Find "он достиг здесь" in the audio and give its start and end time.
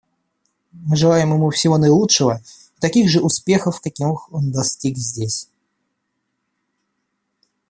4.33-5.47